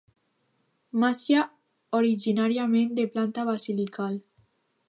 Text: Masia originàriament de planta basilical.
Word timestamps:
Masia 1.03 1.43
originàriament 1.99 2.99
de 3.01 3.09
planta 3.15 3.47
basilical. 3.55 4.21